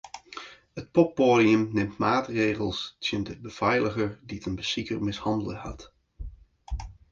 [0.79, 5.81] It poppoadium nimt maatregels tsjin de befeiliger dy't in besiker mishannele hat.